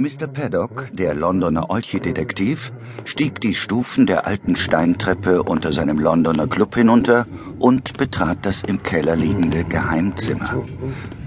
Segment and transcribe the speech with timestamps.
[0.00, 0.28] Mr.
[0.28, 2.70] Paddock, der Londoner Olchi-Detektiv,
[3.04, 7.26] stieg die Stufen der alten Steintreppe unter seinem Londoner Club hinunter
[7.58, 10.64] und betrat das im Keller liegende Geheimzimmer.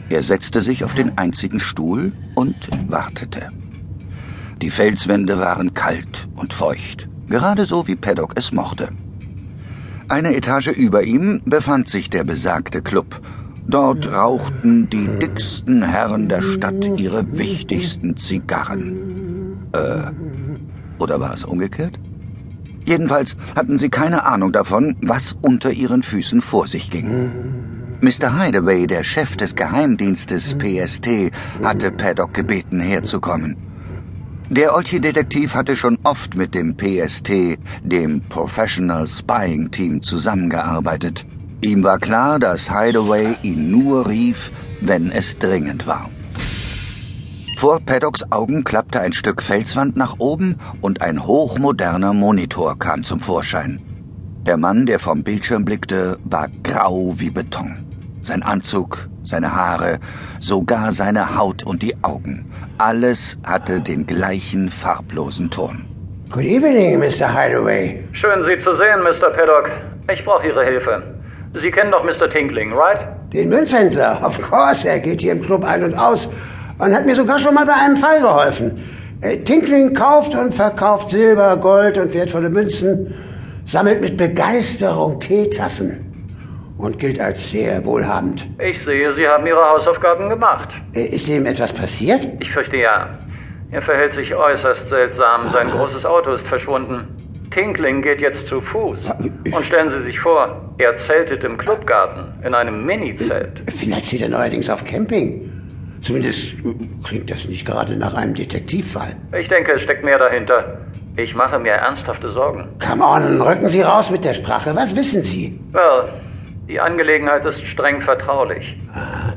[0.10, 3.50] Er setzte sich auf den einzigen Stuhl und wartete.
[4.62, 8.94] Die Felswände waren kalt und feucht, gerade so wie Paddock es mochte.
[10.08, 13.20] Eine Etage über ihm befand sich der besagte Club,
[13.72, 19.58] Dort rauchten die dicksten Herren der Stadt ihre wichtigsten Zigarren.
[19.72, 20.12] Äh,
[21.00, 21.98] oder war es umgekehrt?
[22.86, 27.32] Jedenfalls hatten sie keine Ahnung davon, was unter ihren Füßen vor sich ging.
[28.02, 28.44] Mr.
[28.44, 31.32] Hideaway, der Chef des Geheimdienstes PST,
[31.64, 33.56] hatte Paddock gebeten, herzukommen.
[34.50, 41.26] Der Olchi-Detektiv hatte schon oft mit dem PST, dem Professional Spying Team, zusammengearbeitet.
[41.64, 44.52] Ihm war klar, dass Hideaway ihn nur rief,
[44.82, 46.10] wenn es dringend war.
[47.58, 53.20] Vor Paddocks Augen klappte ein Stück Felswand nach oben und ein hochmoderner Monitor kam zum
[53.20, 53.80] Vorschein.
[54.48, 57.86] Der Mann, der vom Bildschirm blickte, war grau wie Beton.
[58.24, 60.00] Sein Anzug, seine Haare,
[60.40, 62.52] sogar seine Haut und die Augen.
[62.80, 65.86] Alles hatte den gleichen farblosen Ton.
[66.32, 67.32] Good evening, Mr.
[67.32, 68.04] Hideaway.
[68.14, 69.30] Schön, Sie zu sehen, Mr.
[69.30, 69.70] Paddock.
[70.12, 71.21] Ich brauche Ihre Hilfe.
[71.54, 72.30] Sie kennen doch Mr.
[72.30, 73.00] Tinkling, right?
[73.34, 74.88] Den Münzhändler, of course.
[74.88, 76.30] Er geht hier im Club ein und aus
[76.78, 78.82] und hat mir sogar schon mal bei einem Fall geholfen.
[79.22, 83.14] Äh, Tinkling kauft und verkauft Silber, Gold und wertvolle Münzen,
[83.66, 86.34] sammelt mit Begeisterung Teetassen
[86.78, 88.48] und gilt als sehr wohlhabend.
[88.60, 90.70] Ich sehe, Sie haben Ihre Hausaufgaben gemacht.
[90.96, 92.26] Äh, ist ihm etwas passiert?
[92.40, 93.10] Ich fürchte ja.
[93.72, 95.44] Er verhält sich äußerst seltsam.
[95.44, 97.08] Sein großes Auto ist verschwunden.
[97.52, 99.12] Tinkling geht jetzt zu Fuß.
[99.52, 103.64] Und stellen Sie sich vor, er zeltet im Clubgarten, in einem Mini-Zelt.
[103.68, 105.50] Vielleicht steht er neuerdings auf Camping.
[106.02, 106.56] Zumindest
[107.04, 109.16] klingt das nicht gerade nach einem Detektivfall.
[109.38, 110.80] Ich denke, es steckt mehr dahinter.
[111.18, 112.70] Ich mache mir ernsthafte Sorgen.
[112.80, 114.76] Come on, rücken Sie raus mit der Sprache.
[114.76, 115.60] Was wissen Sie?
[115.74, 116.06] Well,
[116.72, 118.78] die Angelegenheit ist streng vertraulich.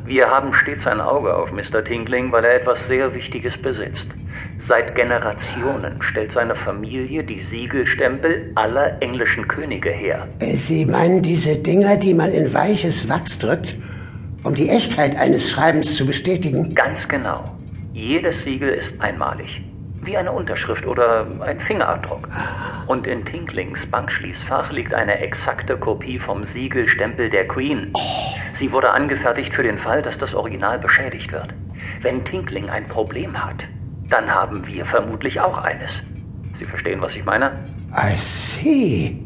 [0.07, 1.83] Wir haben stets ein Auge auf Mr.
[1.83, 4.07] Tinkling, weil er etwas sehr Wichtiges besitzt.
[4.59, 10.29] Seit Generationen stellt seine Familie die Siegelstempel aller englischen Könige her.
[10.39, 13.75] Sie meinen diese Dinger, die man in weiches Wachs drückt,
[14.45, 16.73] um die Echtheit eines Schreibens zu bestätigen?
[16.73, 17.43] Ganz genau.
[17.93, 19.61] Jedes Siegel ist einmalig.
[20.05, 22.29] Wie eine Unterschrift oder ein Fingerabdruck.
[22.87, 27.91] Und in Tinklings Bankschließfach liegt eine exakte Kopie vom Siegelstempel der Queen.
[28.53, 31.55] Sie wurde angefertigt für den Fall, dass das Original beschädigt wird.
[32.03, 33.65] Wenn Tinkling ein Problem hat,
[34.11, 36.03] dann haben wir vermutlich auch eines.
[36.59, 37.53] Sie verstehen, was ich meine?
[37.93, 39.19] I see.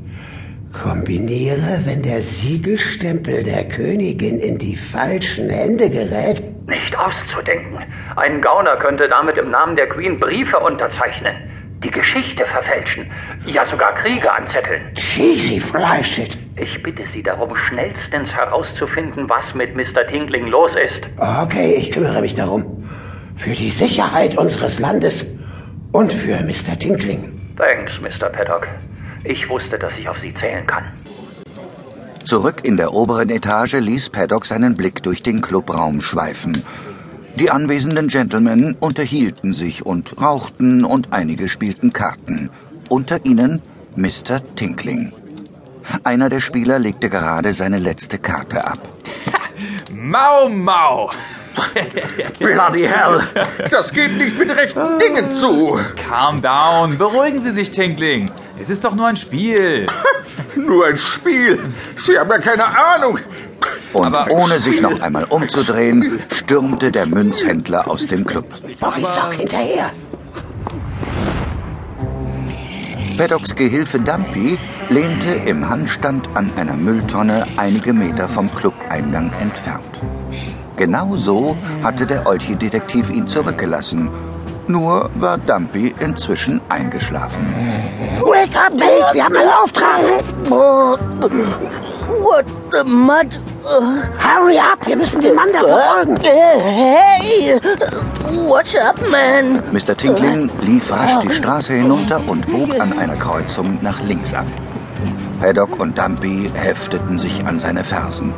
[0.73, 6.43] Kombiniere, wenn der Siegelstempel der Königin in die falschen Hände gerät.
[6.69, 7.79] Nicht auszudenken.
[8.15, 11.35] Ein Gauner könnte damit im Namen der Queen Briefe unterzeichnen,
[11.83, 13.11] die Geschichte verfälschen,
[13.47, 14.93] ja sogar Kriege anzetteln.
[14.95, 16.37] Cheesy Fleischit.
[16.57, 20.07] Ich bitte Sie darum, schnellstens herauszufinden, was mit Mr.
[20.07, 21.09] Tinkling los ist.
[21.17, 22.87] Okay, ich kümmere mich darum.
[23.37, 25.27] Für die Sicherheit unseres Landes
[25.93, 26.79] und für Mr.
[26.79, 27.55] Tinkling.
[27.57, 28.29] Thanks, Mr.
[28.29, 28.69] Paddock.
[29.25, 30.85] Ich wusste, dass ich auf Sie zählen kann.
[32.29, 36.63] Zurück in der oberen Etage ließ Paddock seinen Blick durch den Clubraum schweifen.
[37.37, 42.51] Die anwesenden Gentlemen unterhielten sich und rauchten und einige spielten Karten.
[42.91, 43.63] Unter ihnen
[43.97, 44.43] Mr.
[44.57, 45.15] Tinkling.
[46.05, 48.87] Einer der Spieler legte gerade seine letzte Karte ab.
[49.91, 51.11] Mau, mau!
[52.39, 53.23] Bloody hell!
[53.71, 55.81] Das geht nicht mit rechten Dingen zu!
[55.97, 58.31] Calm down, beruhigen Sie sich, Tinkling.
[58.61, 59.87] Es ist doch nur ein Spiel.
[60.67, 61.59] Nur ein Spiel?
[61.97, 63.19] Sie haben ja keine Ahnung!
[63.93, 68.47] Und ohne sich noch einmal umzudrehen, stürmte der Münzhändler aus dem Club.
[68.81, 69.91] Borisok hinterher.
[73.17, 74.59] Paddocks Gehilfe Dumpy
[74.91, 79.83] lehnte im Handstand an einer Mülltonne einige Meter vom Clubeingang entfernt.
[80.77, 84.11] Genau so hatte der Olchi-Detektiv ihn zurückgelassen.
[84.69, 87.47] Nur war Dumpy inzwischen eingeschlafen.
[88.21, 89.15] Wake up, Mate!
[89.15, 90.03] Wir haben einen Auftrag!
[90.51, 93.29] What the mud?
[94.19, 94.87] Hurry up!
[94.87, 96.19] Wir müssen den Mann da verfolgen!
[96.23, 97.59] Hey!
[98.47, 99.63] What's up, man?
[99.73, 99.97] Mr.
[99.97, 104.47] Tinkling lief rasch die Straße hinunter und bog an einer Kreuzung nach links ab.
[105.41, 108.35] Paddock und Dumpy hefteten sich an seine Fersen.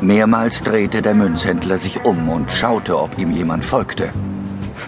[0.00, 4.12] Mehrmals drehte der Münzhändler sich um und schaute, ob ihm jemand folgte.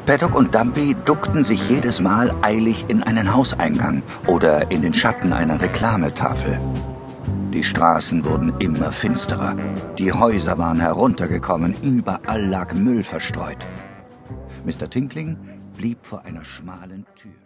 [0.07, 5.33] Paddock und Dumpy duckten sich jedes Mal eilig in einen Hauseingang oder in den Schatten
[5.33, 6.59] einer Reklametafel.
[7.53, 9.57] Die Straßen wurden immer finsterer.
[9.99, 13.67] Die Häuser waren heruntergekommen, überall lag Müll verstreut.
[14.65, 14.91] Mr.
[14.91, 15.39] Tinkling
[15.77, 17.37] blieb vor einer schmalen Tür